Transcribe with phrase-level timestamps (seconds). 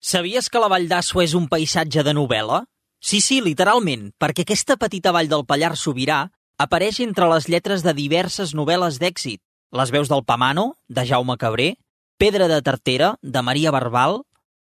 [0.00, 2.62] Sabies que la Vall d'Assuà és un paisatge de novel·la?
[3.04, 6.22] Sí, sí, literalment, perquè aquesta petita vall del Pallars Sobirà
[6.56, 9.42] apareix entre les lletres de diverses novel·les d'èxit.
[9.76, 11.74] Les veus del Pamano, de Jaume Cabré,
[12.16, 14.22] Pedra de Tartera, de Maria Barbal,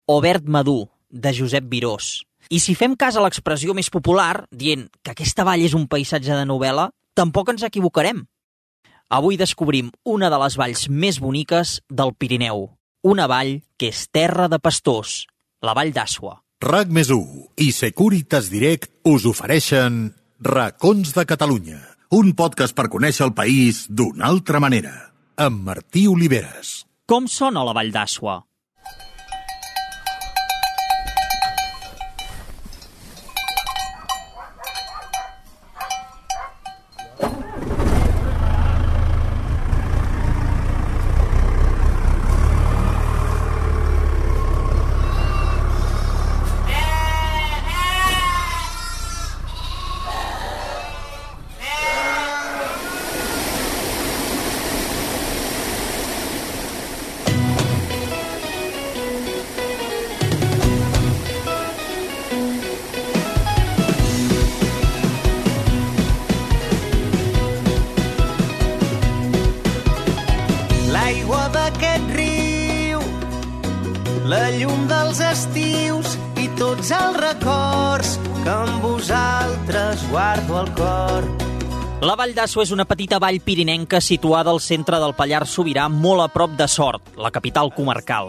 [0.08, 2.24] o Verd Madú, de Josep Virós.
[2.48, 6.32] I si fem cas a l'expressió més popular, dient que aquesta vall és un paisatge
[6.32, 8.24] de novel·la, tampoc ens equivocarem.
[9.12, 12.70] Avui descobrim una de les valls més boniques del Pirineu,
[13.02, 15.26] una vall que és terra de pastors,
[15.62, 16.38] la Vall d'Asua.
[16.64, 17.10] RAC més
[17.60, 21.80] i Securitas Direct us ofereixen Racons de Catalunya,
[22.16, 24.94] un podcast per conèixer el país d'una altra manera,
[25.36, 26.86] amb Martí Oliveres.
[27.06, 28.40] Com sona la Vall d'Asua?
[82.06, 86.22] La Vall d'Asua és una petita vall pirinenca situada al centre del Pallars Sobirà, molt
[86.22, 88.28] a prop de Sort, la capital comarcal.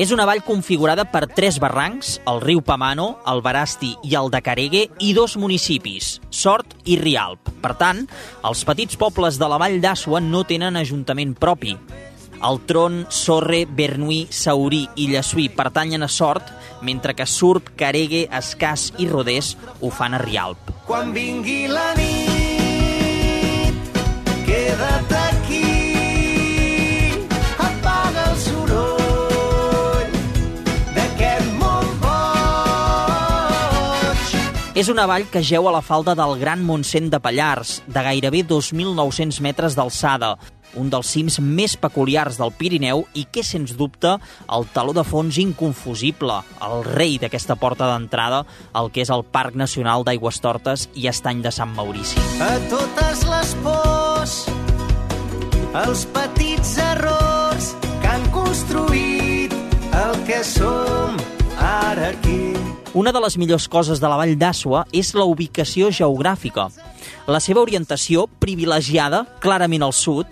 [0.00, 4.40] És una vall configurada per tres barrancs, el riu Pamano, el Barasti i el de
[4.46, 7.50] Caregue, i dos municipis, Sort i Rialp.
[7.60, 8.00] Per tant,
[8.40, 11.76] els petits pobles de la Vall d'Asua no tenen ajuntament propi.
[12.40, 16.48] El Tron, Sorre, Bernuí, Saurí i Llesuí pertanyen a Sort,
[16.80, 20.72] mentre que Surp, Caregue, Escàs i Rodés ho fan a Rialp.
[20.88, 22.33] Quan vingui la nit,
[24.64, 25.68] queda't aquí,
[27.60, 30.12] apaga el soroll
[30.96, 32.14] d'aquest món boig.
[34.74, 38.40] És una vall que jeu a la falda del Gran Montsent de Pallars, de gairebé
[38.48, 40.38] 2.900 metres d'alçada,
[40.80, 44.16] un dels cims més peculiars del Pirineu i que, sens dubte,
[44.50, 48.42] el taló de fons inconfusible, el rei d'aquesta porta d'entrada,
[48.74, 52.18] el que és el Parc Nacional d'Aigüestortes i Estany de Sant Maurici.
[52.42, 53.83] A totes les pors,
[55.74, 59.54] els petits errors que han construït
[59.98, 61.18] el que som
[61.58, 62.54] ara aquí.
[62.94, 66.68] Una de les millors coses de la Vall d'Asua és la ubicació geogràfica.
[67.26, 70.30] La seva orientació, privilegiada clarament al sud,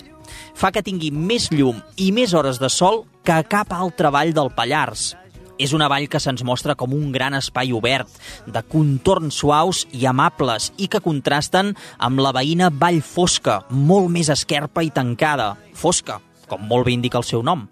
[0.55, 4.53] fa que tingui més llum i més hores de sol que cap altra vall del
[4.55, 5.17] Pallars.
[5.63, 8.11] És una vall que se'ns mostra com un gran espai obert,
[8.51, 11.71] de contorns suaus i amables i que contrasten
[12.03, 15.53] amb la veïna vall fosca, molt més esquerpa i tancada.
[15.79, 16.19] Fosca,
[16.51, 17.69] com molt bé indica el seu nom.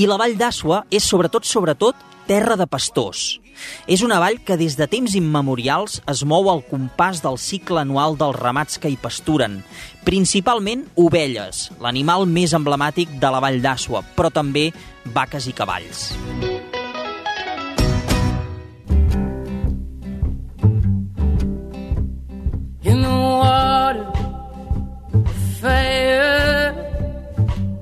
[0.00, 3.42] I la vall d'Asua és sobretot, sobretot, terra de pastors.
[3.86, 8.16] És una vall que des de temps immemorials es mou al compàs del cicle anual
[8.18, 9.60] dels ramats que hi pasturen,
[10.08, 14.70] principalment ovelles, l'animal més emblemàtic de la vall d'Asua, però també
[15.14, 16.08] vaques i cavalls.
[16.42, 16.53] in
[23.14, 24.06] water,
[25.60, 26.74] fire.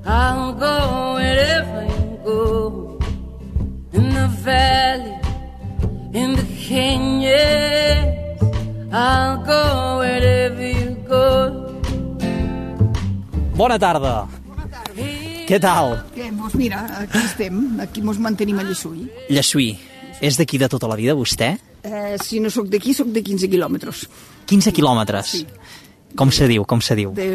[0.05, 0.77] I'll go
[1.15, 2.99] wherever you go.
[3.93, 5.15] In the valley,
[6.13, 8.13] in the canyons,
[8.93, 11.25] I'll go wherever you go.
[13.55, 14.15] Bona tarda!
[15.43, 15.97] Què tal?
[16.15, 19.09] Què, doncs mira, aquí estem, aquí mos mantenim a Llessull.
[19.27, 19.73] Llesuí,
[20.23, 21.49] és d'aquí de tota la vida, vostè?
[21.83, 24.05] Eh, si no sóc d'aquí, sóc de 15 quilòmetres,
[24.49, 25.35] 15 quilòmetres.
[25.37, 25.45] Sí.
[26.15, 27.13] Com se diu, com se diu?
[27.17, 27.31] de,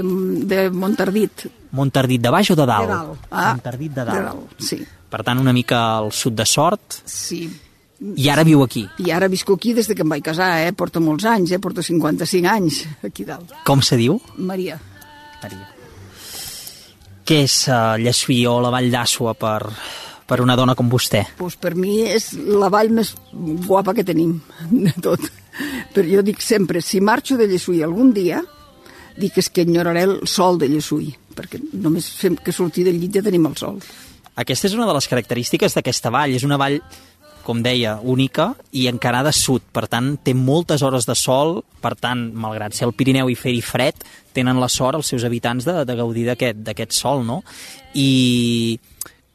[0.47, 1.49] de Montardit.
[1.75, 2.87] Montardit de baix o de dalt?
[2.87, 3.25] De dalt.
[3.31, 4.19] Ah, Montardit de dalt.
[4.19, 4.79] De dalt, sí.
[5.09, 7.41] Per tant, una mica al sud de Sort, sí.
[8.15, 8.85] i ara viu aquí.
[9.03, 10.73] I ara visco aquí des de que em vaig casar, eh?
[10.77, 11.59] Porto molts anys, eh?
[11.59, 13.57] Porto 55 anys aquí dalt.
[13.67, 14.21] Com se diu?
[14.37, 14.79] Maria.
[15.43, 15.67] Maria.
[17.29, 19.59] Què és uh, Llesuí o la Vall d'Asua per,
[20.29, 21.25] per una dona com vostè?
[21.37, 23.15] Pues per mi és la vall més
[23.67, 24.39] guapa que tenim
[24.87, 25.27] de tot.
[25.95, 28.43] Però jo dic sempre, si marxo de Llessull algun dia,
[29.19, 33.19] dic és que enyoraré el sol de Llessull, perquè només fem que sortir del llit
[33.19, 33.81] ja tenim el sol.
[34.39, 36.37] Aquesta és una de les característiques d'aquesta vall.
[36.37, 36.79] És una vall,
[37.43, 39.65] com deia, única i encarada sud.
[39.75, 41.59] Per tant, té moltes hores de sol.
[41.83, 44.07] Per tant, malgrat ser el Pirineu i fer-hi fred,
[44.37, 47.41] tenen la sort els seus habitants de, de gaudir d'aquest sol, no?
[47.99, 48.79] I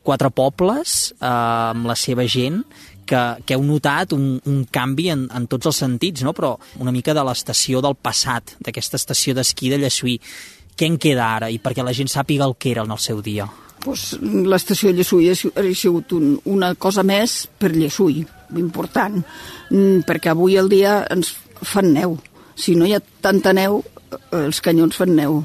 [0.04, 2.62] quatre pobles eh, amb la seva gent
[3.06, 6.34] que, que heu notat un, un canvi en, en tots els sentits, no?
[6.34, 10.20] però una mica de l'estació del passat, d'aquesta estació d'esquí de Lleçuí.
[10.78, 13.22] Què en queda ara i perquè la gent sàpiga el que era en el seu
[13.22, 13.50] dia?
[13.84, 18.22] pues, l'estació de Lleçuí ha, si- ha sigut un, una cosa més per Lleçuí,
[18.56, 19.18] important,
[19.70, 22.16] mm, perquè avui el dia ens fan neu.
[22.56, 23.82] Si no hi ha tanta neu,
[24.14, 25.42] eh, els canyons fan neu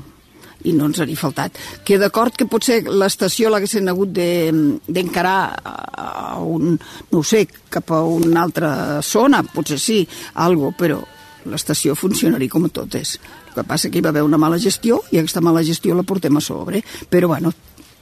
[0.68, 1.56] i no ens hauria faltat.
[1.84, 6.76] Que d'acord que potser l'estació l'haguessin hagut de- d'encarar a un,
[7.10, 10.02] no sé, cap a una altra zona, potser sí,
[10.34, 11.00] algo, però
[11.48, 13.16] l'estació funcionaria com totes.
[13.48, 16.02] El que passa que hi va haver una mala gestió i aquesta mala gestió la
[16.04, 16.82] portem a sobre.
[17.08, 17.52] Però, bueno,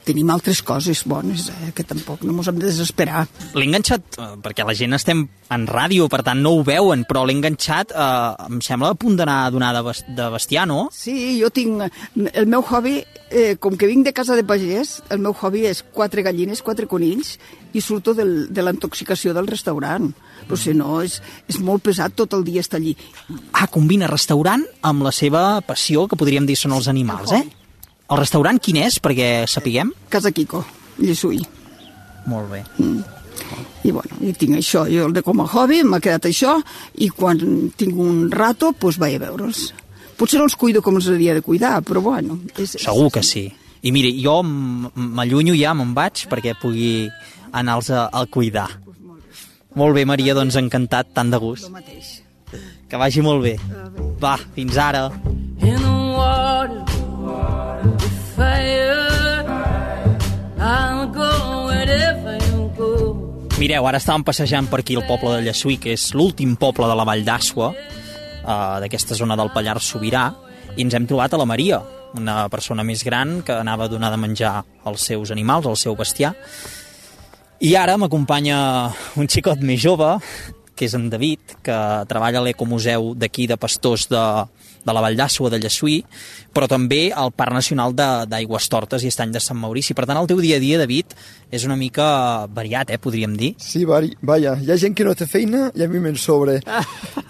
[0.07, 3.25] tenim altres coses bones, eh, que tampoc no ens hem de desesperar.
[3.53, 7.25] L'he enganxat, eh, perquè la gent estem en ràdio, per tant no ho veuen, però
[7.25, 9.83] l'he enganxat, eh, em sembla, a punt d'anar a donar de,
[10.15, 10.87] de bestiar, no?
[10.95, 11.87] Sí, jo tinc...
[12.33, 15.83] El meu hobby, eh, com que vinc de casa de pagès, el meu hobby és
[15.83, 17.37] quatre gallines, quatre conills,
[17.73, 20.09] i surto del, de la intoxicació del restaurant.
[20.47, 21.19] Però si no, és,
[21.49, 22.95] és molt pesat tot el dia estar allí.
[23.51, 27.43] Ah, combina restaurant amb la seva passió, que podríem dir són els animals, eh?
[28.07, 29.91] El restaurant quin és, perquè sapiguem?
[30.09, 30.63] Casa Quico,
[30.99, 31.41] Lleçuí.
[32.27, 32.63] Molt bé.
[33.87, 36.57] I bueno, i tinc això, jo de com a hobby m'ha quedat això,
[37.03, 37.39] i quan
[37.79, 39.69] tinc un rato, doncs vaig a veure'ls.
[40.17, 42.39] Potser no els cuido com els hauria de cuidar, però bueno...
[42.57, 43.45] És, Segur que sí.
[43.85, 47.07] I miri, jo m'allunyo ja, me'n vaig, perquè pugui
[47.51, 48.69] anar-los a, a cuidar.
[49.77, 51.69] Molt bé, Maria, doncs encantat, tant de gust.
[51.69, 52.15] El mateix.
[52.89, 53.57] Que vagi molt bé.
[54.23, 55.11] Va, fins ara.
[55.61, 55.96] in
[63.57, 66.93] Mireu, ara estàvem passejant per aquí el poble de Lleçuí, que és l'últim poble de
[66.93, 70.27] la Vall d'Asua, eh, d'aquesta zona del Pallars Sobirà,
[70.75, 71.79] i ens hem trobat a la Maria,
[72.13, 74.51] una persona més gran que anava a donar de menjar
[74.85, 76.35] als seus animals, al seu bestiar.
[77.57, 78.59] I ara m'acompanya
[79.17, 80.11] un xicot més jove,
[80.77, 84.23] que és en David, que treballa a l'Ecomuseu d'aquí de Pastors de,
[84.87, 85.99] de la Vall d'Àsua de Lleçuí,
[86.55, 89.93] però també al Parc Nacional de- d'Aigües Tortes i Estany de Sant Maurici.
[89.93, 91.13] Per tant, el teu dia a dia, David,
[91.51, 93.53] és una mica variat, eh, podríem dir.
[93.59, 96.61] Sí, vari, vaja, hi ha gent que no té feina i a mi me'n sobre.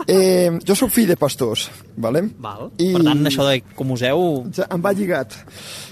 [0.08, 1.66] Eh, jo sóc fill de pastors,
[1.98, 2.22] ¿vale?
[2.40, 2.70] Val.
[2.80, 2.94] I...
[2.94, 4.22] Per tant, això d'Ecomuseu...
[4.56, 5.34] Ja em va lligat.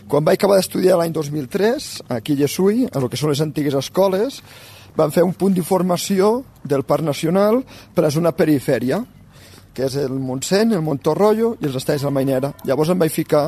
[0.08, 3.76] Quan vaig acabar d'estudiar l'any 2003, aquí a Lleçuí, a lo que són les antigues
[3.76, 4.38] escoles,
[4.96, 7.60] van fer un punt d'informació del Parc Nacional
[7.94, 9.02] per a zona perifèria,
[9.76, 12.54] que és el Montseny, el Montorroio i els Estalls de la Mainera.
[12.64, 13.44] Llavors em vaig ficar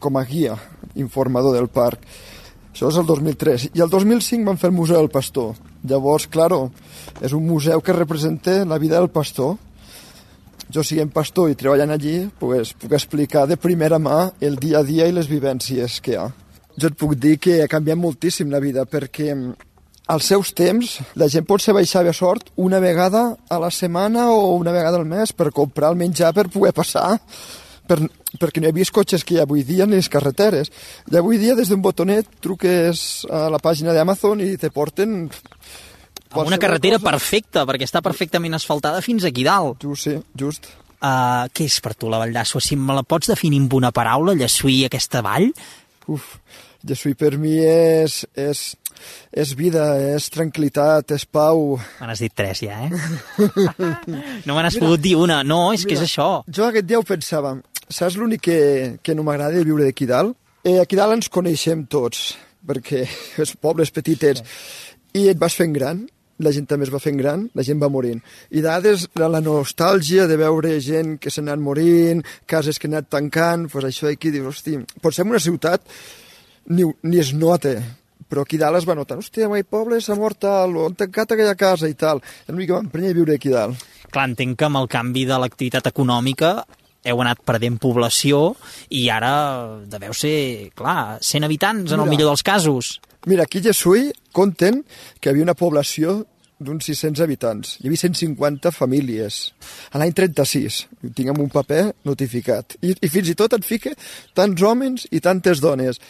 [0.00, 0.54] com a guia,
[0.94, 2.06] informador del parc.
[2.72, 3.68] Això és el 2003.
[3.74, 5.52] I el 2005 van fer el Museu del Pastor.
[5.82, 6.70] Llavors, claro,
[7.20, 9.56] és un museu que representa la vida del pastor.
[10.72, 14.86] Jo, siguem pastor i treballant allí, pues, puc explicar de primera mà el dia a
[14.86, 16.30] dia i les vivències que hi ha.
[16.78, 19.34] Jo et puc dir que ha canviat moltíssim la vida, perquè
[20.10, 24.30] als seus temps la gent pot ser baixar a sort una vegada a la setmana
[24.32, 27.20] o una vegada al mes per comprar el menjar per poder passar
[27.86, 27.98] per,
[28.40, 30.70] perquè no hi havia cotxes que hi ha avui dia ni les carreteres.
[31.10, 35.26] I avui dia des d'un botonet truques a la pàgina d'Amazon i te porten
[36.32, 37.10] Amb una carretera cosa.
[37.10, 39.82] perfecta, perquè està perfectament asfaltada fins aquí dalt.
[39.84, 40.70] Just, sí, just.
[41.02, 42.62] Uh, què és per tu la Vall d'Àsua?
[42.62, 45.50] Si me la pots definir amb una paraula, Lleçuí, aquesta vall?
[46.08, 46.38] Uf,
[46.86, 48.62] Jesús per mi és, és,
[49.32, 51.76] és vida, és tranquil·litat, és pau.
[52.00, 52.90] Me n'has dit tres ja, eh?
[54.46, 55.42] no me n'has pogut dir una.
[55.46, 56.30] No, és que és això.
[56.48, 57.56] Jo aquest dia ho pensava,
[57.88, 58.60] saps l'únic que,
[59.02, 60.36] que no m'agrada de viure d'aquí dalt?
[60.62, 62.32] Eh, aquí dalt ens coneixem tots,
[62.66, 63.04] perquè
[63.42, 64.44] els pobles petitets,
[65.18, 66.04] i et vas fent gran,
[66.42, 68.20] la gent també es va fent gran, la gent va morint.
[68.50, 72.98] I dades la, la nostàlgia de veure gent que s'ha anat morint, cases que han
[72.98, 75.86] anat tancant, doncs això d'aquí, dius, hosti, potser en una ciutat
[76.70, 77.76] ni, ni es nota,
[78.32, 81.34] però aquí dalt es va notar, hòstia, mai poble s'ha mort tal, o han tancat
[81.34, 82.22] aquella casa i tal.
[82.24, 83.76] És una mica m'emprenya viure aquí dalt.
[84.08, 86.54] Clar, entenc que amb el canvi de l'activitat econòmica
[87.04, 88.54] heu anat perdent població
[88.94, 89.32] i ara
[89.90, 92.14] deveu ser, clar, 100 habitants en el Mira.
[92.14, 92.94] millor dels casos.
[93.26, 94.80] Mira, aquí a Lleçuí compten
[95.20, 96.22] que hi havia una població
[96.62, 97.76] d'uns 600 habitants.
[97.82, 99.42] Hi havia 150 famílies.
[99.92, 102.78] A l'any 36, ho tinc en un paper notificat.
[102.80, 103.92] I, I fins i tot et fica
[104.38, 106.00] tants homes i tantes dones.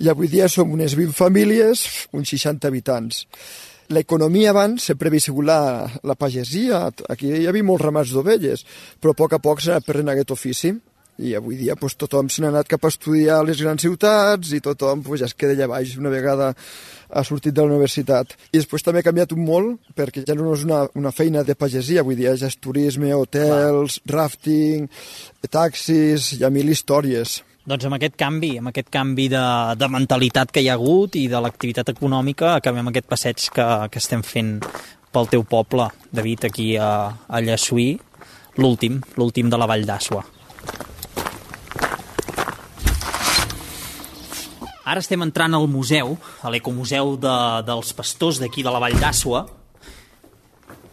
[0.00, 1.84] I avui dia som unes 20 famílies,
[2.16, 3.26] uns 60 habitants.
[3.92, 8.62] L'economia abans sempre havia sigut la, la pagesia, aquí hi havia molts ramats d'ovelles,
[8.96, 10.72] però a poc a poc s'ha anat perdent aquest ofici
[11.20, 14.54] i avui dia pues, tothom se n'ha anat cap a estudiar a les grans ciutats
[14.56, 16.54] i tothom pues, ja es queda allà baix una vegada
[17.10, 18.32] ha sortit de la universitat.
[18.54, 21.58] I després també ha canviat un molt perquè ja no és una, una feina de
[21.58, 24.88] pagesia, avui dia ja és turisme, hotels, rafting,
[25.50, 27.40] taxis, hi ha mil històries.
[27.68, 29.42] Doncs amb aquest canvi, amb aquest canvi de,
[29.76, 34.00] de mentalitat que hi ha hagut i de l'activitat econòmica, acabem aquest passeig que, que
[34.00, 34.54] estem fent
[35.12, 36.88] pel teu poble, David, aquí a,
[37.28, 37.92] a Llessuí,
[38.56, 40.24] l'últim, l'últim de la Vall d'Asua.
[44.90, 47.36] Ara estem entrant al museu, a l'ecomuseu de,
[47.68, 49.44] dels pastors d'aquí de la Vall d'Asua.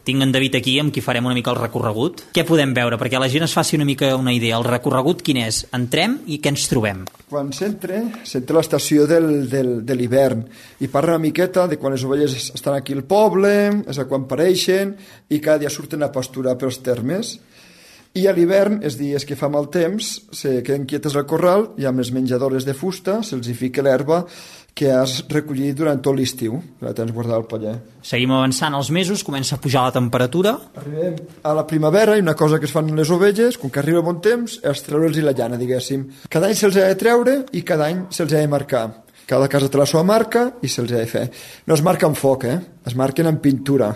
[0.08, 2.22] Tinc en David aquí, amb qui farem una mica el recorregut.
[2.32, 2.96] Què podem veure?
[2.96, 4.56] Perquè la gent es faci una mica una idea.
[4.56, 5.66] El recorregut quin és?
[5.76, 7.02] Entrem i què ens trobem?
[7.28, 10.46] Quan s'entra, s'entra a l'estació del, del, de l'hivern
[10.80, 13.52] i parla una miqueta de quan les ovelles estan aquí al poble,
[13.84, 14.96] és a quan pareixen
[15.28, 17.36] i cada dia surten a pasturar pels termes.
[18.16, 21.86] I a l'hivern, els dies que fa mal temps, se queden quietes al corral i
[21.86, 24.24] amb les menjadores de fusta se'ls hi fica l'herba
[24.78, 27.74] que has recollit durant tot l'estiu, que la tens guardada al paller.
[28.06, 30.54] Seguim avançant els mesos, comença a pujar la temperatura.
[30.78, 34.06] Arribem a la primavera i una cosa que es fan les ovelles, com que arriba
[34.06, 36.06] bon temps, és treure'ls la llana, diguéssim.
[36.30, 38.86] Cada any se'ls ha de treure i cada any se'ls ha de marcar.
[39.28, 41.26] Cada casa té la seva marca i se'ls ha de fer.
[41.66, 42.60] No es marca amb foc, eh?
[42.88, 43.90] Es marquen amb pintura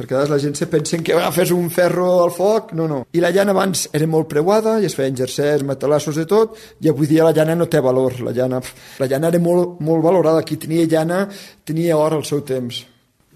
[0.00, 2.86] perquè a vegades la gent se pensen que ah, fes un ferro al foc, no,
[2.88, 3.02] no.
[3.12, 6.88] I la llana abans era molt preuada i es feien jersers, matalassos de tot, i
[6.88, 8.16] avui dia la llana no té valor.
[8.24, 8.62] La llana,
[8.98, 10.44] la llana era molt, molt valorada.
[10.46, 11.26] Qui tenia llana
[11.68, 12.80] tenia or al seu temps.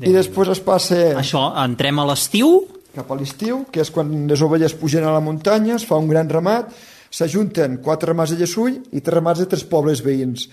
[0.03, 2.57] I després es passa Això, entrem a l'estiu,
[2.97, 6.09] cap a l'estiu, que és quan les ovelles pugen a la muntanya, es fa un
[6.11, 6.73] gran ramat,
[7.15, 10.49] s'ajunten quatre ramats de Llesull i tres ramats de tres pobles veïns,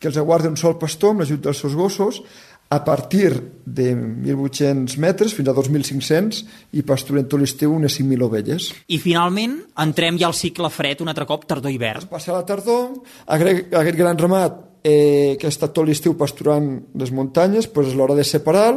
[0.00, 2.22] que els aguarda un sol pastor amb l'ajut dels seus gossos,
[2.68, 3.30] a partir
[3.64, 6.40] de 1.800 metres fins a 2.500
[6.74, 8.70] i pasturen tot l'estiu unes 5.000 ovelles.
[8.88, 12.08] i finalment entrem ja al cicle fred un altre cop tardor-hivern.
[12.10, 12.96] Passa la tardor,
[13.26, 18.18] aquest, gran ramat eh, que ha estat tot l'estiu pasturant les muntanyes, doncs és l'hora
[18.18, 18.72] de separar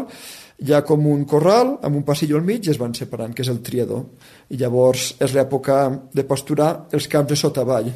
[0.60, 3.46] hi ha com un corral amb un passillo al mig i es van separant, que
[3.46, 4.04] és el triador.
[4.52, 7.88] I llavors és l'època de pasturar els camps de sota avall.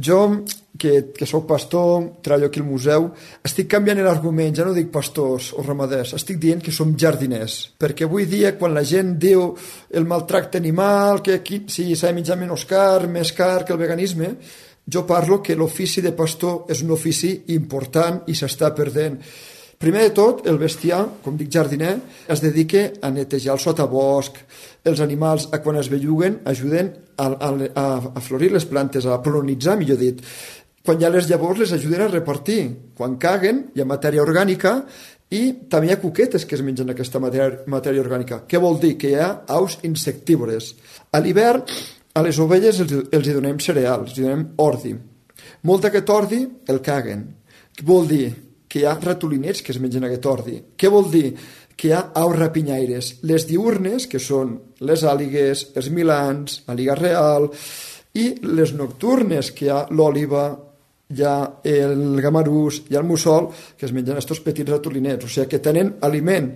[0.00, 0.44] Jo,
[0.78, 3.10] que, que sóc pastor, treballo aquí al museu,
[3.44, 7.58] estic canviant l'argument, ja no dic pastors o ramaders, estic dient que som jardiners.
[7.78, 9.52] Perquè avui dia, quan la gent diu
[9.92, 13.82] el maltracte animal, que aquí sí, s'ha de menjar menys car, més car que el
[13.82, 14.34] veganisme,
[14.88, 19.20] jo parlo que l'ofici de pastor és un ofici important i s'està perdent.
[19.82, 21.96] Primer de tot, el bestiar, com dic jardiner,
[22.30, 24.36] es dedica a netejar el sotabosc,
[24.86, 27.48] els animals, a quan es belluguen, ajuden a, a,
[28.14, 30.20] a, florir les plantes, a polonitzar, millor dit.
[30.86, 32.60] Quan hi ha les llavors, les ajuden a repartir.
[32.94, 34.76] Quan caguen, hi ha matèria orgànica
[35.34, 38.44] i també hi ha cuquetes que es mengen aquesta matèria, matèria orgànica.
[38.46, 38.94] Què vol dir?
[39.02, 40.76] Que hi ha aus insectívores.
[41.10, 41.66] A l'hivern,
[42.14, 44.94] a les ovelles els, els hi donem cereals, els hi donem ordi.
[45.66, 47.26] Molt d'aquest ordi el caguen.
[47.74, 48.51] Què vol dir?
[48.72, 50.56] Que hi ha ratolinets que es mengen aquest ordi.
[50.80, 51.34] Què vol dir?
[51.76, 53.10] Que hi ha aus rapinyaires.
[53.28, 54.54] Les diurnes, que són
[54.88, 57.50] les àligues, els milans, l'àliga real,
[58.16, 60.46] i les nocturnes, que hi ha l'òliva,
[61.12, 61.36] hi ha
[61.68, 65.60] el gamarús, hi ha el mussol, que es mengen aquests petits ratolinets, o sigui que
[65.64, 66.54] tenen aliment.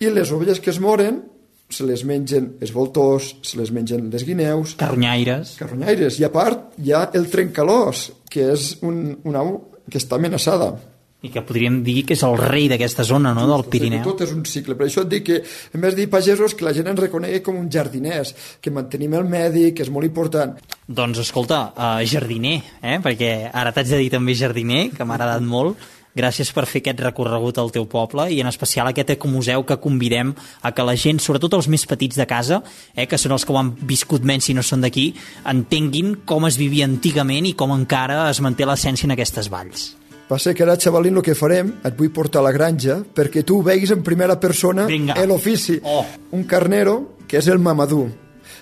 [0.00, 1.20] I les ovelles que es moren
[1.68, 5.56] se les mengen els voltors, se les mengen les guineus, Carronyaires.
[5.60, 9.58] carronyaires, i a part hi ha el trencalós, que és un, una au
[9.90, 10.70] que està amenaçada.
[11.18, 14.04] I que podríem dir que és el rei d'aquesta zona, no?, del Pirineu.
[14.06, 14.76] Tot és un cicle.
[14.78, 15.40] Per això et dic que,
[15.74, 18.30] en vez de dir pagesos, que la gent ens reconegui com un jardiners,
[18.62, 20.54] que mantenim el medi, que és molt important.
[20.86, 23.00] Doncs escolta, uh, jardiner, eh?
[23.02, 25.90] perquè ara t'haig de dir també jardiner, que m'ha agradat molt.
[26.18, 30.32] Gràcies per fer aquest recorregut al teu poble i en especial aquest ecomuseu que convidem
[30.62, 32.62] a que la gent, sobretot els més petits de casa,
[32.94, 35.12] eh, que són els que ho han viscut menys si no són d'aquí,
[35.46, 39.97] entenguin com es vivia antigament i com encara es manté l'essència en aquestes valls.
[40.28, 43.46] Va ser que ara, xavalín, el que farem, et vull portar a la granja perquè
[43.48, 44.84] tu veguis en primera persona
[45.24, 45.78] l'ofici.
[45.82, 46.04] Oh.
[46.36, 48.04] Un carnero, que és el mamadú,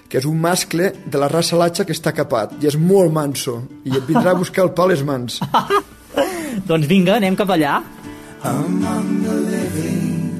[0.08, 3.58] que és un mascle de la raça latxa que està capat i és molt manso
[3.84, 5.40] i et vindrà a buscar el pa a les mans.
[6.70, 7.80] Doncs vinga, anem cap allà.
[8.46, 10.38] Among the living,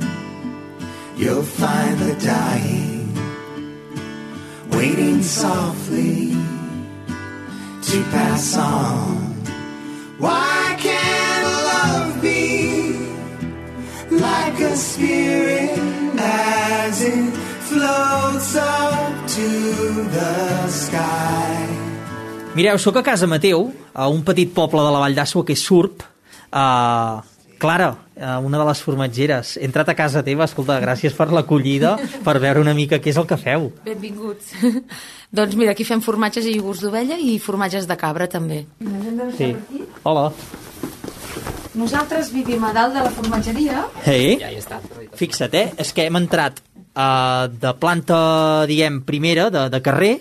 [1.19, 3.11] you'll find the dying,
[4.71, 6.37] waiting softly
[7.83, 9.35] to pass on.
[10.19, 10.66] Why
[14.57, 15.71] like a spirit
[16.19, 17.35] as it
[17.69, 19.49] floats up to
[20.11, 21.67] the sky?
[22.55, 25.61] Mireu, sóc a casa Mateu, a un petit poble de la Vall d'Asua que és
[25.61, 26.01] Surp.
[26.49, 27.21] Uh,
[27.61, 31.97] Clara, uh, una de les formatgeres, he entrat a casa teva, escolta, gràcies per l'acollida,
[32.25, 33.71] per veure una mica què és el que feu.
[33.85, 34.55] Benvinguts.
[35.37, 38.65] doncs mira, aquí fem formatges i iogurts d'ovella i formatges de cabra també.
[39.37, 39.53] Sí.
[40.05, 40.31] Hola.
[41.77, 43.85] Nosaltres vivim a dalt de la formatgeria.
[44.05, 44.39] Hey.
[44.41, 44.81] Ja hi està.
[45.17, 45.69] Fixa't, eh?
[45.83, 46.63] És que hem entrat
[46.97, 48.19] uh, de planta,
[48.71, 50.15] diguem, primera, de, de carrer,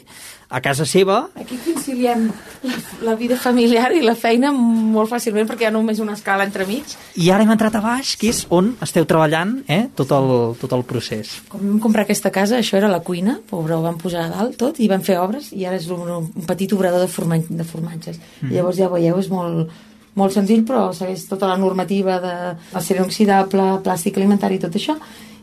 [0.55, 2.27] a casa seva Aquí conciliem
[2.63, 6.45] la, la vida familiar i la feina molt fàcilment perquè hi ha només una escala
[6.45, 6.93] entremig.
[7.17, 10.29] i ara hem entrat a baix, que és on esteu treballant eh, tot, el,
[10.62, 11.33] tot el procés.
[11.50, 14.59] Quan vam comprar aquesta casa, això era la cuina, pobre, ho van posar a dalt
[14.62, 17.67] tot i van fer obres i ara és un, un petit obrador de, forma, de
[17.67, 18.21] formatges.
[18.41, 18.51] Mm.
[18.51, 19.74] I llavors ja veieu, és molt,
[20.15, 22.34] molt senzill, però segueix tota la normativa de
[22.79, 24.95] acer inoxidable, plàstic alimentari i tot això.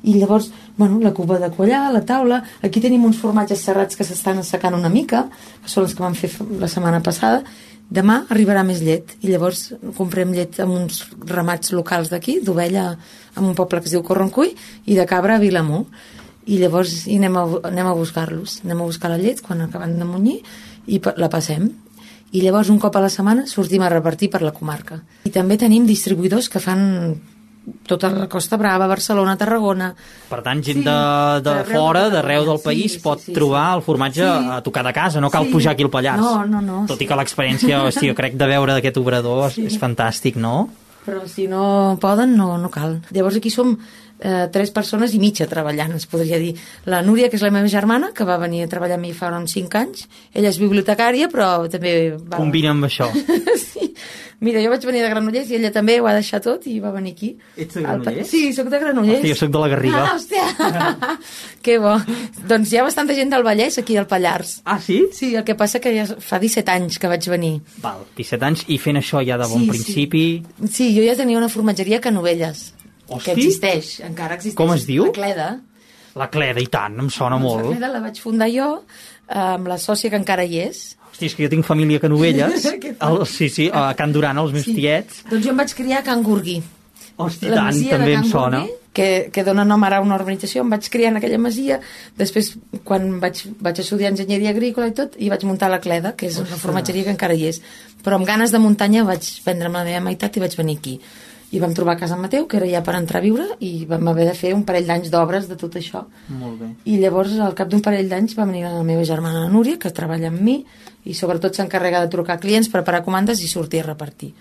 [0.02, 2.40] I llavors, bueno, la cuba de quallar, la taula...
[2.62, 5.28] Aquí tenim uns formatges serrats que s'estan assecant una mica,
[5.62, 7.44] que són els que vam fer la setmana passada.
[7.92, 9.66] Demà arribarà més llet i llavors
[9.98, 12.86] comprem llet amb uns ramats locals d'aquí, d'ovella
[13.36, 14.52] en un poble que es diu Corroncull
[14.86, 15.84] i de cabra a Vilamur
[16.46, 19.98] i llavors hi anem a, anem a buscar-los anem a buscar la llet quan acaben
[19.98, 20.40] de munyir
[20.90, 21.68] i la passem
[22.32, 25.58] i llavors un cop a la setmana sortim a repartir per la comarca i també
[25.60, 27.20] tenim distribuïdors que fan
[27.86, 29.92] tota la Costa Brava, Barcelona, Tarragona
[30.28, 30.96] Per tant, gent Sí, de,
[31.46, 33.32] de fora, d'arreu del país, Sí, sí, pot sí, sí.
[33.36, 34.48] trobar el formatge Sí.
[34.56, 35.52] a tocar de casa, no cal Sí.
[35.52, 36.20] pujar aquí al Pallars.
[36.20, 37.04] No, no, no, Tot sí.
[37.04, 40.68] i que l'experiència, hosti, jo crec de veure d'aquest obrador és, és fantàstic, no?
[41.02, 43.72] però si no poden no, no cal llavors aquí som
[44.22, 46.54] eh, tres persones i mitja treballant, es podria dir
[46.86, 49.32] la Núria, que és la meva germana, que va venir a treballar amb mi fa
[49.36, 52.38] uns 5 anys, ella és bibliotecària però també va...
[52.38, 53.10] Combina amb això.
[53.72, 53.92] sí.
[54.42, 56.90] Mira, jo vaig venir de Granollers i ella també ho ha deixat tot i va
[56.90, 57.28] venir aquí.
[57.54, 58.26] Ets de Al Granollers?
[58.26, 59.20] Sí, sóc de Granollers.
[59.20, 60.00] Hòstia, jo sóc de la Garriga.
[60.02, 61.18] Ah, hòstia!
[61.62, 61.92] que bo.
[62.50, 64.56] Doncs hi ha bastanta gent del Vallès aquí al Pallars.
[64.66, 64.98] Ah, sí?
[65.14, 67.52] Sí, el que passa que ja fa 17 anys que vaig venir.
[67.84, 69.72] Val, 17 anys i fent això ja de bon Sí, sí.
[69.76, 70.24] principi.
[70.74, 72.72] Sí, jo ja tenia una formatgeria a Canovelles,
[73.16, 73.28] Hosti!
[73.28, 74.58] que existeix, encara existeix.
[74.58, 75.06] Com es diu?
[75.08, 75.48] La Cleda.
[76.18, 77.64] La Cleda, i tant, em sona Doncs molt.
[77.64, 78.68] La Cleda la vaig fundar jo,
[79.28, 80.82] eh, amb la sòcia que encara hi és.
[81.08, 82.68] Hosti, és que jo tinc família a Canovelles.
[83.08, 85.24] El, sí, sí, a Can Duran, els meus tiets.
[85.30, 86.60] Doncs jo em vaig criar a Can Gurgui.
[87.20, 88.62] Hosti, la tant, també em sona.
[88.64, 91.78] Gurgui, que, que dona nom ara a una urbanització, em vaig criar en aquella masia,
[92.18, 92.52] després
[92.88, 96.38] quan vaig, vaig estudiar enginyeria agrícola i tot, i vaig muntar la Cleda, que és
[96.42, 97.62] una formatgeria que encara hi és.
[98.04, 100.98] Però amb ganes de muntanya vaig prendre'm la meva meitat i vaig venir aquí.
[101.52, 104.24] I vam trobar casa Mateu, que era ja per entrar a viure, i vam haver
[104.30, 106.06] de fer un parell d'anys d'obres de tot això.
[106.32, 106.70] Molt bé.
[106.88, 110.30] I llavors, al cap d'un parell d'anys, va venir la meva germana Núria, que treballa
[110.32, 110.62] amb mi,
[111.04, 114.32] i sobretot s'encarrega de trucar clients, preparar comandes i sortir a repartir.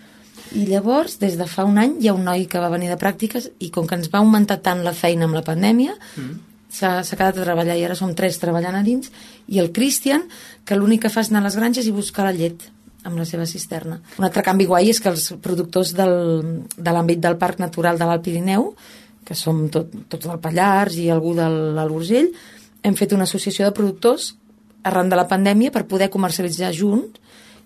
[0.56, 3.00] I llavors, des de fa un any, hi ha un noi que va venir de
[3.00, 6.34] pràctiques i com que ens va augmentar tant la feina amb la pandèmia, mm.
[6.71, 9.12] s'ha quedat a treballar i ara som tres treballant a dins,
[9.52, 10.30] i el Christian,
[10.63, 12.71] que l'únic que fa és anar a les granges i buscar la llet
[13.04, 14.00] amb la seva cisterna.
[14.20, 16.14] Un altre canvi guai és que els productors del,
[16.78, 18.72] de l'àmbit del Parc Natural de l'Alt Pirineu,
[19.26, 21.48] que som tot, tots del Pallars i algú de
[21.86, 22.32] l'Urgell,
[22.84, 24.36] hem fet una associació de productors
[24.84, 27.20] arran de la pandèmia per poder comercialitzar junts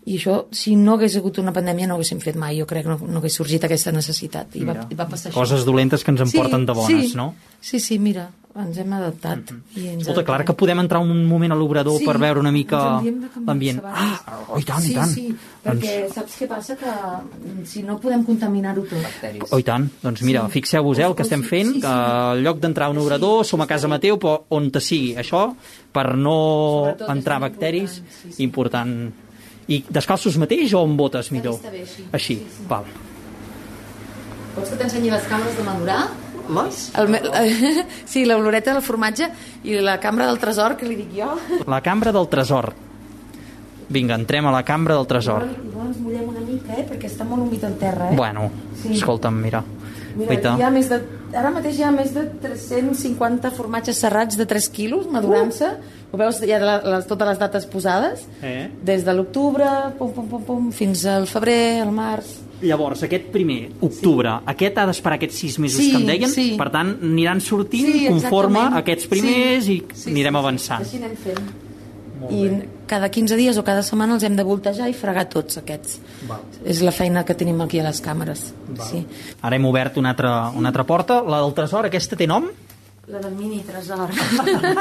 [0.06, 2.86] i això, si no hagués hagut una pandèmia no ho haguéssim fet mai, jo crec
[2.86, 5.70] que no, no hagués sorgit aquesta necessitat i, va, Mira, i va passar Coses això.
[5.72, 7.32] dolentes que ens en porten de bones, sí, no?
[7.58, 9.82] Sí, sí, mira, ens hem adaptat mm -hmm.
[9.84, 12.52] i ens Escolta, clar que podem entrar un moment a l'obrador Sí, per veure una
[12.52, 13.02] mica
[13.46, 13.82] l'ambient.
[13.84, 15.10] Ah, oh, i tant, sí, i tant.
[15.10, 16.76] Sí, perquè saps què passa?
[16.76, 19.52] Que mm, si no podem contaminar-ho tot.
[19.52, 19.90] Oh, i tant.
[20.02, 20.52] Doncs mira, Sí.
[20.52, 21.82] fixeu-vos eh, el que estem fent, Sí, sí.
[21.82, 25.16] que al lloc d'entrar a un obrador som a casa Mateu, però on te sigui.
[25.16, 25.54] Això,
[25.92, 28.44] per no Sobretot, entrar bacteris, important, sí, sí.
[28.44, 29.14] important.
[29.68, 31.56] I descalços mateix o amb botes millor?
[31.56, 32.04] està bé, així.
[32.12, 32.64] Així, Sí, sí.
[32.70, 32.84] val.
[34.56, 36.08] Vols que t'ensenyi les cambres de madurar?
[36.50, 36.92] Les?
[37.00, 37.22] El me...
[38.06, 39.30] Sí, l'oloreta del formatge
[39.64, 41.32] i la cambra del tresor, que li dic jo.
[41.68, 42.74] La cambra del tresor.
[43.90, 45.44] Vinga, entrem a la cambra del tresor.
[45.46, 46.86] Igual ens mullem una mica, eh?
[46.90, 48.16] perquè està molt humit el terra, eh?
[48.18, 48.50] Bueno,
[48.82, 48.94] Sí.
[48.98, 49.64] escolta'm, mira.
[50.16, 50.56] Mira, Guaita.
[50.58, 50.98] hi ha més de,
[51.36, 55.68] ara mateix hi ha més de 350 formatges serrats de 3 quilos madurant-se.
[56.12, 58.24] Ho veus, hi ha la, les, totes les dates posades.
[58.42, 58.70] Eh?
[58.88, 59.68] Des de l'octubre,
[60.00, 62.38] pum, pum, pum, pum, fins al febrer, al març.
[62.62, 66.56] Llavors, aquest primer, octubre, aquest ha d'esperar aquests sis mesos Sí, que em deien, sí.
[66.58, 68.78] per tant, aniran sortint Sí, conforme exactament.
[68.80, 69.74] aquests primers Sí.
[69.74, 70.44] i Sí, anirem sí, sí.
[70.46, 70.82] avançant.
[70.86, 71.54] Així anem fent.
[72.32, 72.48] I
[72.88, 76.00] cada 15 dies o cada setmana els hem de voltejar i fregar tots aquests.
[76.28, 76.40] Val.
[76.66, 78.54] És la feina que tenim aquí a les càmeres.
[78.90, 79.06] Sí.
[79.42, 81.22] Ara hem obert una altra, una altra porta.
[81.22, 82.48] La del tresor, aquesta té nom?
[83.08, 84.10] La del mini tresor.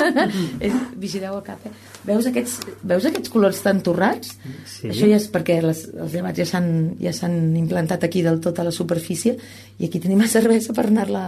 [1.02, 1.72] Vigileu el cap, eh?
[2.08, 4.32] Veus aquests, veus aquests colors tan torrats?
[4.64, 4.88] Sí.
[4.88, 6.70] Això ja és perquè les, els llevats ja s'han
[7.02, 7.12] ja
[7.60, 9.36] implantat aquí del tot a la superfície
[9.78, 11.24] i aquí tenim la cervesa per anar-la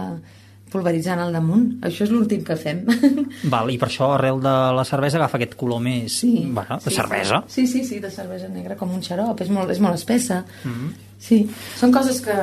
[0.71, 1.67] pulveritzant al damunt.
[1.87, 2.83] Això és l'últim que fem.
[3.53, 6.19] Val, i per això arrel de la cervesa agafa aquest color més...
[6.23, 6.33] Sí.
[6.49, 7.43] Bueno, de sí, cervesa.
[7.51, 10.43] Sí, sí, sí, de cervesa negra, com un xarop, és molt, és molt espessa.
[10.63, 10.73] Mm.
[10.73, 11.05] -hmm.
[11.17, 11.39] Sí,
[11.77, 12.35] són coses que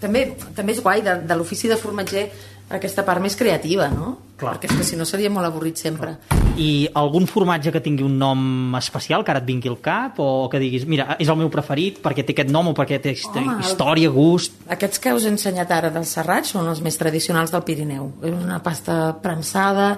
[0.00, 0.24] també,
[0.56, 2.30] també és guai de, de l'ofici de formatger
[2.70, 4.16] aquesta part més creativa, no?
[4.40, 4.54] Clar.
[4.56, 6.14] Perquè és que si no seria molt avorrit sempre.
[6.60, 10.48] I algun formatge que tingui un nom especial que ara et vingui al cap o
[10.52, 13.58] que diguis, mira, és el meu preferit perquè té aquest nom o perquè té Home,
[13.60, 14.56] història, gust...
[14.70, 18.12] Aquests que us he ensenyat ara dels serrats són els més tradicionals del Pirineu.
[18.22, 19.92] És una pasta premsada,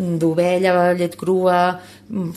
[0.00, 1.80] d'ovella, llet crua,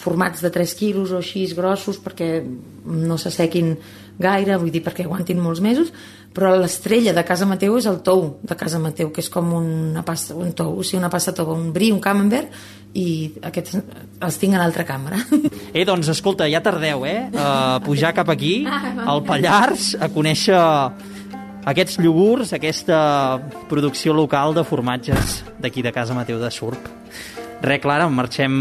[0.02, 2.41] formats de 3 quilos o així grossos perquè
[2.86, 3.78] no s'assequin
[4.19, 5.89] gaire, vull dir perquè aguantin molts mesos,
[6.34, 10.04] però l'estrella de casa Mateu és el tou de casa Mateu, que és com una
[10.06, 12.54] pasta, un tou, o sigui, una pasta tova, un brie, un camembert,
[12.93, 13.80] i aquests
[14.21, 15.21] els tinc a l'altra càmera.
[15.73, 17.30] Eh, doncs, escolta, ja tardeu, eh?
[17.34, 20.58] A pujar cap aquí, al Pallars, a conèixer
[21.65, 22.99] aquests iogurts, aquesta
[23.69, 26.89] producció local de formatges d'aquí de casa Mateu de Surp.
[27.63, 28.56] Res, Clara, marxem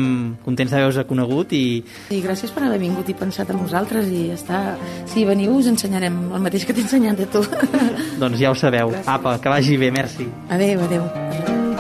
[0.45, 1.83] contents d'haver-vos conegut i
[2.15, 4.77] I gràcies per haver vingut i pensat en nosaltres i està...
[5.11, 7.43] Si veniu us ensenyarem el mateix que t'he ensenyat a tu.
[8.23, 8.95] doncs ja ho sabeu.
[9.03, 10.29] Apa, que vagi bé, merci.
[10.55, 11.09] Adéu, adéu.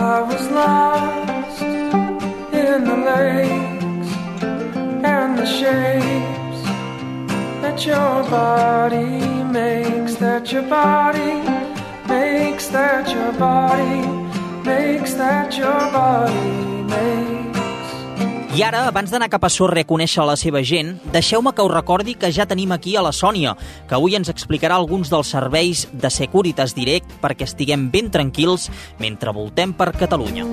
[0.03, 1.63] I was lost
[2.59, 4.11] in the lakes
[5.07, 6.67] and the shapes
[7.63, 9.23] that your body
[9.55, 11.39] makes, that your body
[12.11, 14.03] makes, that your body
[14.67, 16.72] makes, that your body makes.
[18.53, 21.73] I ara, abans d'anar cap a Sorre a conèixer la seva gent, deixeu-me que us
[21.73, 23.55] recordi que ja tenim aquí a la Sònia,
[23.89, 28.69] que avui ens explicarà alguns dels serveis de Securitas Direct perquè estiguem ben tranquils
[29.01, 30.45] mentre voltem per Catalunya.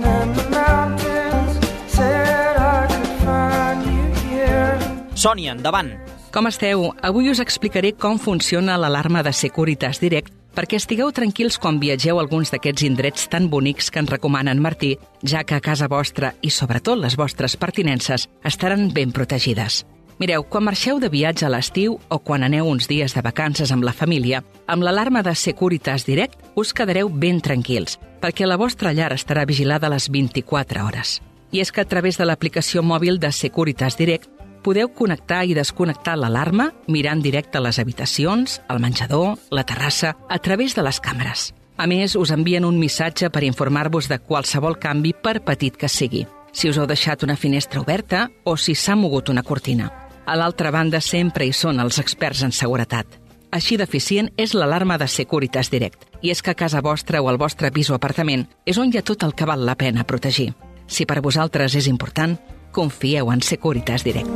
[5.20, 5.92] Sònia, endavant.
[6.32, 6.94] Com esteu?
[7.04, 12.24] Avui us explicaré com funciona l'alarma de Securitas Direct perquè estigueu tranquils quan viatgeu a
[12.26, 16.34] alguns d'aquests indrets tan bonics que ens recomana en Martí, ja que a casa vostra
[16.44, 19.86] i sobretot les vostres pertinences estaran ben protegides.
[20.20, 23.88] Mireu, quan marxeu de viatge a l'estiu o quan aneu uns dies de vacances amb
[23.88, 29.14] la família, amb l'alarma de Securitas Direct us quedareu ben tranquils, perquè la vostra llar
[29.16, 31.22] estarà vigilada a les 24 hores.
[31.56, 34.28] I és que a través de l'aplicació mòbil de Securitas Direct
[34.70, 40.76] podeu connectar i desconnectar l'alarma mirant directe les habitacions, al menjador, la terrassa, a través
[40.78, 41.50] de les càmeres.
[41.80, 46.28] A més, us envien un missatge per informar-vos de qualsevol canvi, per petit que sigui.
[46.52, 49.90] Si us heu deixat una finestra oberta o si s'ha mogut una cortina.
[50.26, 53.08] A l'altra banda sempre hi són els experts en seguretat.
[53.50, 56.06] Així d'eficient és l'alarma de Securitas Direct.
[56.22, 59.02] I és que a casa vostra o al vostre pis o apartament és on hi
[59.02, 60.52] ha tot el que val la pena protegir.
[60.86, 62.38] Si per vosaltres és important,
[62.72, 64.30] confieu en Securitas Direct.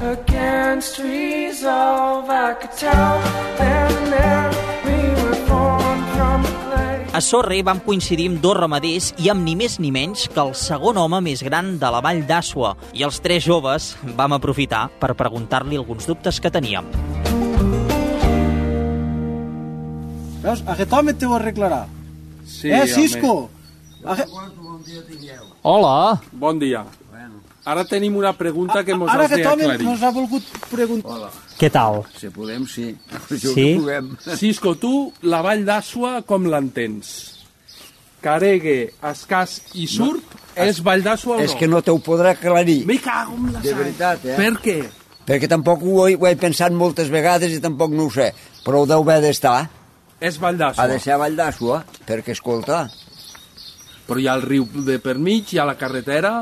[0.00, 2.30] Against resolve.
[2.30, 3.18] I could tell
[3.58, 4.50] there
[4.86, 6.44] we were formed from.
[7.12, 10.54] A Sorre vam coincidir amb dos ramaders i amb ni més ni menys que el
[10.54, 12.76] segon home més gran de la vall d'Asua.
[12.94, 16.86] I els tres joves vam aprofitar per preguntar-li alguns dubtes que teníem.
[20.42, 20.62] Veus?
[20.66, 21.84] Aquest home te ho arreglarà.
[22.46, 22.92] Sí, eh, home.
[22.94, 23.50] Cisco?
[24.04, 24.24] Ague...
[25.62, 26.20] Hola!
[26.32, 26.84] Bon dia.
[27.68, 29.88] Ara tenim una pregunta que mos Ara has aquest d'aclarir.
[29.90, 31.28] ens ha volgut preguntar...
[31.58, 31.98] Què tal?
[32.16, 32.94] Si podem, sí.
[33.42, 33.74] Sí?
[33.76, 34.14] puguem.
[34.40, 34.92] Cisco, tu
[35.28, 37.10] la vall d'Asua com l'entens?
[38.24, 41.44] Caregue, Escàs i Surp és vall d'Asua o no?
[41.44, 42.80] És que no te ho podrà aclarir.
[42.88, 44.38] Me cago en la De veritat, eh?
[44.38, 44.78] Per què?
[45.28, 48.30] Perquè tampoc ho he, ho he pensat moltes vegades i tampoc no ho sé.
[48.64, 49.68] Però ho deu haver d'estar.
[50.20, 50.82] És vall d'Asua.
[50.82, 52.88] Ha de ser a Vall d'Asua, perquè, escolta,
[54.08, 56.32] Però hi ha el riu de per mig, hi ha la carretera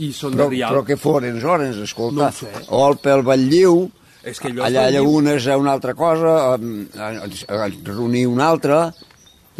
[0.00, 0.72] i són però, de Rial.
[0.72, 2.16] però què foren, zones, escolta.
[2.16, 2.52] No ho sé.
[2.72, 3.82] Olpe, el Batlliu,
[4.24, 5.02] És que allò és allà Batlliu.
[5.02, 8.78] Llagunes a una altra cosa, a, a, a reunir una altra,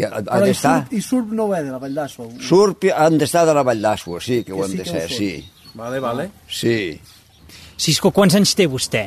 [0.01, 0.55] i ha, ha Però i.
[0.57, 2.31] Surp, i Surp no ho ve de la Vall d'Asua.
[2.41, 4.91] Surp han d'estar de la Vall d'Asua, sí, que ho Que han sí de que
[4.91, 5.31] ho ser, sí.
[5.75, 6.31] Vale, vale.
[6.49, 6.79] Sí,
[7.77, 9.05] Cisco, quants anys té vostè?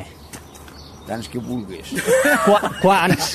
[1.08, 1.96] Tants que vulguis.
[2.44, 3.34] Qua quants?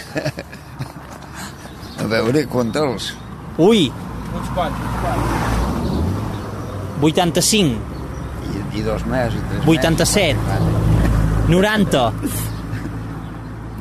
[2.04, 3.12] A veure, compta'ls.
[3.62, 3.90] Ui,
[4.34, 5.28] Uns quants, uns quants.
[7.04, 7.78] 85,
[8.50, 9.36] I, i dos més.
[9.38, 10.40] I tres 87.
[10.48, 10.62] Més.
[11.52, 12.04] 90,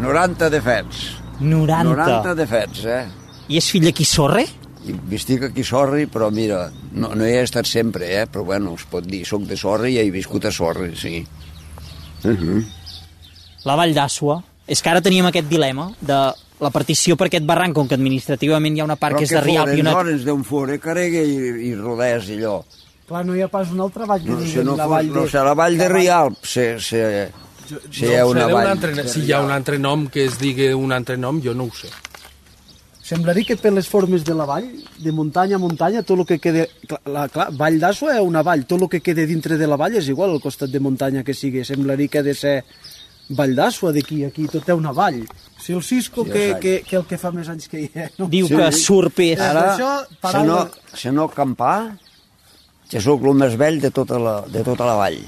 [0.02, 1.04] 90 de fets.
[1.40, 1.94] 90.
[1.94, 3.04] 90 de fets, eh?
[3.48, 4.44] I és fill d'aquí Sorre?
[4.82, 8.26] I estic aquí a Sorri, però mira, no, no hi he estat sempre, eh?
[8.26, 11.22] Però bueno, es pot dir, soc de Sorri i he viscut a Sorri, sí.
[12.24, 12.60] Uh -huh.
[13.68, 14.40] La Vall d'Asua.
[14.66, 16.18] És que ara teníem aquest dilema de
[16.62, 19.34] la partició per aquest barranc, com que administrativament hi ha una part Però que és
[19.34, 19.94] de Rialp foren, i una...
[19.98, 22.60] zones d'on fora, Caregue i, i Rodès i allò.
[23.08, 25.10] Clar, no hi ha pas una altra vall que No, sé, no, la fos, vall
[25.10, 25.16] de...
[25.18, 27.02] no sé, la vall de Rialp, sé, sé,
[27.72, 28.70] sé hi ha no ho sé, una d'un vall.
[28.76, 31.66] altre, si hi ha un altre nom que es digui un altre nom, jo no
[31.66, 31.90] ho sé.
[33.02, 34.68] Semblaria que per les formes de la vall,
[35.02, 36.68] de muntanya a muntanya, tot el que queda...
[36.86, 39.76] Clar, la, clar, vall d'Asua és una vall, tot el que queda dintre de la
[39.76, 41.64] vall és igual al costat de muntanya que sigui.
[41.66, 42.54] Semblaria que ha de ser
[43.30, 45.22] vall d'Asua d'aquí, aquí, tot és una vall.
[45.62, 48.08] Si el Cisco, Sí, que, que, que el que fa més anys que hi ha...
[48.18, 48.26] No?
[48.28, 48.56] Diu Sí.
[48.56, 49.40] que Surp és...
[49.40, 51.96] Ara, Això, se paraula- no, se no campar,
[52.90, 55.20] que sóc el més vell de tota la, de tota la vall.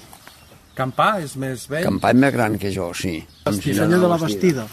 [0.75, 1.85] Campà és més vell.
[1.87, 3.21] Campar és més gran que jo, sí.
[3.45, 4.17] Amb El senyor de la.
[4.19, 4.67] Bastida.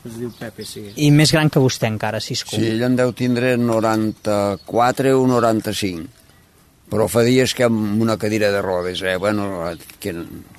[0.00, 0.86] Es diu Pepe, sí.
[0.96, 2.56] I més gran que vostè encara, Cisco.
[2.56, 6.08] Sí, ell en deu tindre 94 o 95.
[6.90, 9.14] Però fa dies que amb una cadira de rodes, eh?
[9.22, 9.44] Bueno,
[10.02, 10.10] que,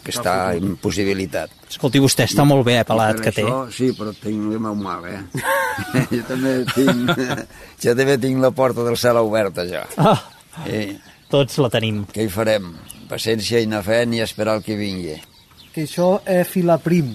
[0.03, 1.51] que està impossibilitat.
[1.69, 3.43] Escolti, vostè està molt bé, eh, per l'edat per que té.
[3.43, 5.19] això, Sí, però tinc el meu mal, eh?
[6.15, 7.11] jo també tinc...
[7.83, 9.83] jo també tinc la porta del cel oberta, ja.
[9.97, 10.21] Ah,
[10.67, 10.97] Eh,
[11.31, 12.01] tots la tenim.
[12.11, 12.73] què hi farem?
[13.11, 15.15] Paciència i anar fent i esperar el que vingui.
[15.71, 17.13] Que això és fila prim.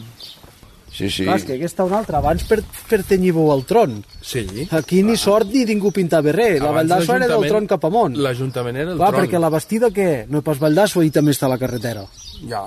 [0.97, 1.25] Sí, sí.
[1.27, 2.23] Clar, que aquesta una altra.
[2.23, 3.99] Abans per, pertenyíeu al tron.
[4.25, 4.47] Sí.
[4.73, 6.57] Aquí ni sort ni ningú pintava res.
[6.63, 8.17] La Valdasso era del tron cap amunt.
[8.17, 9.27] L'Ajuntament era el Clar, tron.
[9.27, 10.25] perquè la bastida què?
[10.33, 12.07] No és pas Valdasso i també està a la carretera.
[12.49, 12.65] Ja.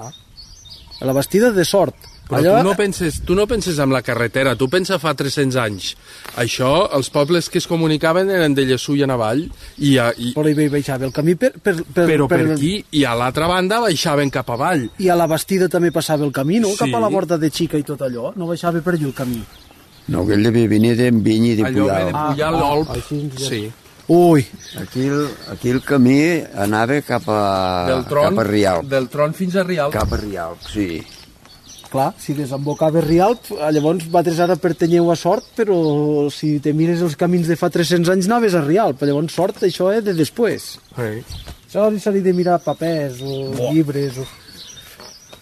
[1.01, 1.95] La bastida de sort.
[2.29, 5.95] Però tu no, penses, tu no penses en la carretera, tu pensa fa 300 anys.
[6.37, 9.47] Això, els pobles que es comunicaven eren de Llessull a Navall,
[9.81, 11.55] i, a, i, Però hi baixava el camí per...
[11.57, 14.85] per, per però per aquí, i a l'altra banda baixaven cap avall.
[15.01, 16.75] I a la bastida també passava el camí, no?
[16.75, 16.83] Sí.
[16.85, 18.31] Cap a la borda de Xica i tot allò.
[18.37, 19.41] No baixava per allà el camí.
[20.09, 22.33] No, aquell devia venir d'Enviny i de Allò ve de Puyal.
[22.33, 22.89] Puyal, ah, Olp.
[22.95, 23.63] així ja- Sí.
[24.09, 24.41] Ui,
[24.81, 27.41] Aquí el, aquí el camí anava cap a,
[27.91, 28.87] Del tron, cap a Rialp.
[28.89, 29.93] del tron fins a Rialp.
[29.93, 31.03] Cap a Rialp, sí.
[31.91, 35.77] Clar, si desembocava Rialp, eh, llavors vosaltres ara pertanyeu a Sort, però
[36.33, 39.91] si te mires els camins de fa 300 anys anaves a Rialp, llavors Sort això
[39.95, 40.71] és de després.
[40.95, 41.11] Sí.
[41.69, 44.25] Això s'ha de mirar papers o llibres o...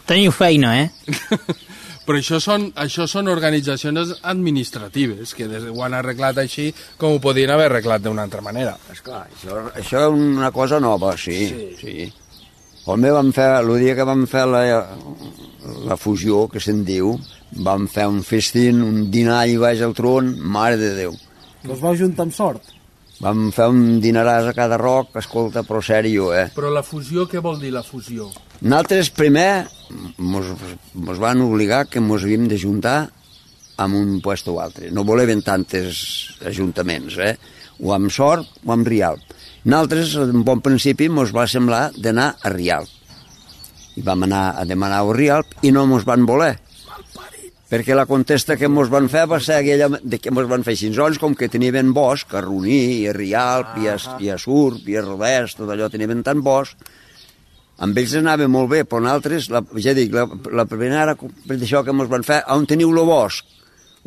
[0.08, 0.90] Teniu feina, eh?
[2.08, 7.20] Però això són, això són organitzacions administratives, que des, ho han arreglat així com ho
[7.24, 8.78] podien haver arreglat d'una altra manera.
[8.94, 11.36] Esclar, això, això és una cosa nova, sí.
[11.52, 11.68] sí.
[11.82, 12.08] sí.
[12.88, 14.62] Home, vam fer, el dia que vam fer la,
[15.90, 17.18] la fusió, que se'n diu,
[17.68, 21.18] vam fer un festín, un dinar allà baix al tron, mare de Déu.
[21.68, 22.72] Els vau juntar amb Sort?
[23.20, 26.46] Vam fer un dinaràs a cada roc, escolta, però sèrio, eh?
[26.56, 28.30] Però la fusió, què vol dir la fusió?
[28.62, 29.68] Nosaltres primer
[30.18, 30.54] mos,
[30.94, 33.00] mos van obligar que mos havíem de juntar
[33.84, 34.94] amb un puesto o altre.
[34.96, 37.36] No voleven tantes ajuntaments, eh?
[37.84, 39.36] O amb Sort o amb Rialp.
[39.68, 42.88] Nosaltres, en bon principi, mos va semblar d'anar a Rialp.
[44.00, 46.54] I vam anar a demanar a Rialp i no mos van voler.
[47.68, 50.78] Perquè la contesta que mos van fer va ser aquella de que mos van fer
[50.80, 54.88] cinzons, com que tenien bosc, a Roní, i a Rialp, i a, i a Surp,
[54.88, 56.88] i a Rodès, tot allò tenien tant bosc,
[57.84, 60.30] amb ells anava molt bé, però nosaltres, la, ja dic, la,
[60.64, 63.52] la primera d'això que mos van fer, on teniu el bosc?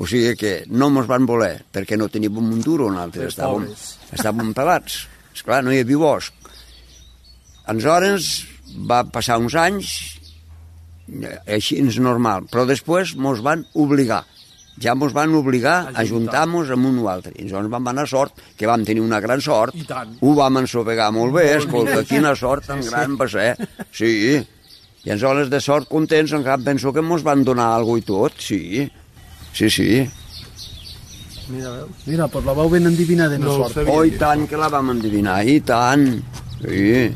[0.00, 3.72] O sigui que no mos van voler, perquè no teníem un duro, nosaltres estàvem,
[4.16, 5.02] estàvem pelats.
[5.34, 6.50] Esclar, no hi havia bosc.
[7.70, 8.30] Aleshores,
[8.90, 9.94] va passar uns anys,
[11.46, 14.24] així és normal, però després mos van obligar
[14.80, 17.34] ja mos van obligar a juntar-nos amb un o altre.
[17.36, 19.76] I llavors vam anar sort, que vam tenir una gran sort.
[19.76, 20.14] I tant.
[20.24, 23.50] Ho vam ensopegar molt bé, escolta, quina sort tan gran va ser.
[23.92, 24.40] Sí.
[25.04, 28.88] I aleshores de sort contents, encara penso que mos van donar alguna i tot, sí.
[29.52, 29.90] Sí, sí.
[31.50, 32.04] Mira, veus?
[32.06, 33.82] Mira, doncs la vau ben endivinada, no, No Sort.
[33.90, 36.06] Oh, i tant que la vam endevinar, i tant.
[36.60, 37.10] Sí.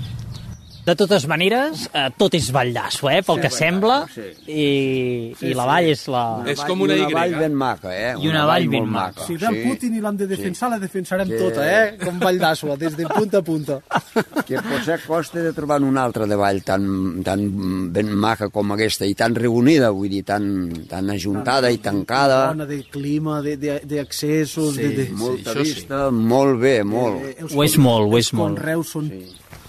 [0.85, 4.03] De totes maneres, eh, tot és Valldasso, eh, pel que sembla,
[4.47, 6.25] i, i la vall és la...
[6.53, 7.15] És com una I Y.
[7.17, 8.11] vall ben maca, eh?
[8.21, 9.25] I una vall ben maca.
[9.25, 11.95] Si ve el Putin i l'han de defensar, la defensarem tota, eh?
[12.03, 13.79] Com Valldasua, des de punta a punta.
[14.47, 16.85] que potser costa de trobar una altra de vall tan,
[17.25, 17.47] tan
[17.95, 20.51] ben maca com aquesta i tan reunida, vull dir, tan,
[20.91, 22.51] tan ajuntada i tancada.
[22.53, 24.77] Bona de clima, de- de- d'accessos...
[24.77, 25.09] de, de...
[25.17, 25.65] Molta sí.
[25.65, 27.25] vista, molt bé, molt.
[27.25, 28.59] Eh, els Ho és molt, ho és molt.
[28.61, 29.09] conreus són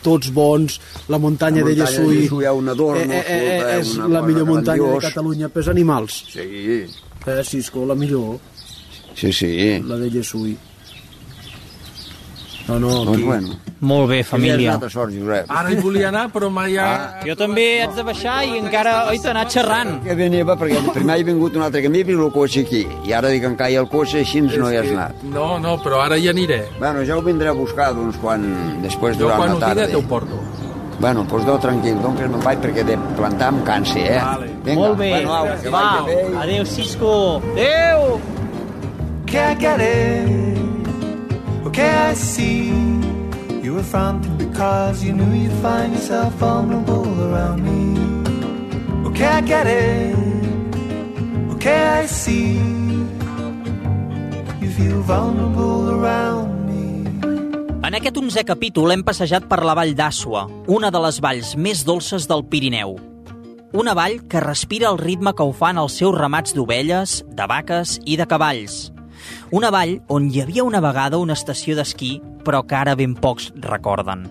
[0.05, 0.77] tots bons,
[1.11, 2.05] la muntanya, La de muntanya de
[2.43, 5.09] hi ha un adorno, eh, eh, eh, escolta, és una la millor muntanya de grandiós.
[5.09, 6.21] Catalunya pels animals.
[6.29, 6.85] Sí,
[7.25, 8.37] Eh, Cisco, la millor,
[9.15, 9.79] sí, sí.
[9.81, 10.55] la de Llessull.
[12.67, 13.23] No, no, Doncs aquí...
[13.23, 13.47] bueno.
[13.86, 14.80] Molt bé, Família.
[14.89, 15.45] sort, Josep.
[15.51, 16.88] Ara hi volia anar, però mai ha...
[17.28, 19.91] Jo també haig de baixar i encara, t'ha anat xerrant.
[20.06, 22.82] Que venia, perquè primer he vingut un altre camí i el cotxe aquí.
[23.06, 25.21] I ara dic que em caia el cotxe, així no hi has anat.
[25.23, 26.63] No, no, però ara hi aniré.
[26.80, 28.47] Bueno, ja ho vindré a buscar, doncs, quan...
[28.82, 29.86] després Jo durant quan la ho tarda.
[29.86, 30.41] tira te ho porto.
[30.97, 34.21] Bueno, doncs no, tranquil, doncs que me'n vaig perquè de plantar em cansi, eh?
[34.23, 34.49] Vale.
[34.65, 35.10] Vinga, Molt bé.
[35.12, 35.69] Bueno, au, que
[36.08, 36.38] bé.
[36.41, 37.41] adéu, Cisco.
[37.54, 38.21] Adéu.
[39.82, 40.64] It.
[41.65, 42.69] Okay, I see
[43.63, 49.10] you were fronting because you knew you'd find yourself vulnerable around me.
[49.10, 50.15] Okay, I get it.
[51.56, 52.62] Okay, I see
[54.62, 57.10] you feel vulnerable around me.
[57.82, 61.82] En aquest 11è capítol hem passejat per la vall d'Àssua, una de les valls més
[61.86, 62.99] dolces del Pirineu.
[63.73, 67.99] Una vall que respira el ritme que ho fan els seus ramats d'ovelles, de vaques
[68.06, 68.94] i de cavalls.
[69.55, 73.53] Una vall on hi havia una vegada una estació d'esquí, però que ara ben pocs
[73.63, 74.25] recorden.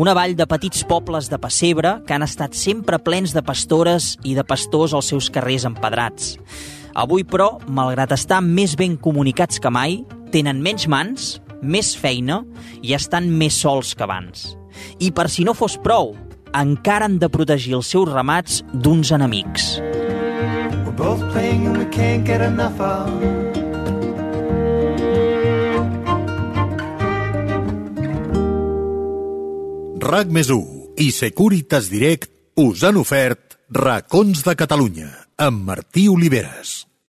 [0.00, 4.32] Una vall de petits pobles de pessebre que han estat sempre plens de pastores i
[4.38, 6.38] de pastors als seus carrers empedrats.
[6.96, 9.98] Avui, però, malgrat estar més ben comunicats que mai,
[10.32, 11.26] tenen menys mans,
[11.60, 12.40] més feina
[12.80, 14.54] i estan més sols que abans.
[15.04, 16.14] I per si no fos prou,
[16.56, 19.74] encara han de protegir els seus ramats d'uns enemics.
[20.86, 23.47] We're both playing and we can't get enough of.
[30.02, 30.48] RAC més
[31.02, 32.30] i Securitas Direct
[32.62, 36.87] us han ofert Racons de Catalunya amb Martí Oliveres.